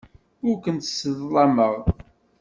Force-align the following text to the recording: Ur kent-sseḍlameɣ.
Ur 0.47 0.55
kent-sseḍlameɣ. 0.63 1.73